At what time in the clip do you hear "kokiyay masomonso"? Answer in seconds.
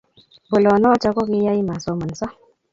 1.17-2.25